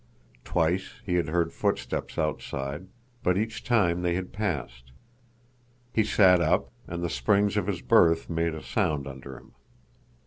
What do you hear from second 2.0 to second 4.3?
outside, but each time they